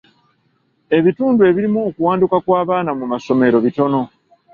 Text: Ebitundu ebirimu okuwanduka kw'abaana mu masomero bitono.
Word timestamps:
Ebitundu 0.97 1.41
ebirimu 1.49 1.79
okuwanduka 1.89 2.37
kw'abaana 2.45 2.91
mu 2.99 3.05
masomero 3.13 3.57
bitono. 3.65 4.01